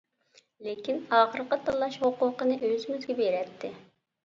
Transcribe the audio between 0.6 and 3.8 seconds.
لېكىن ئاخىرقى تاللاش ھوقۇقىنى ئۆزىمىزگە بېرەتتى.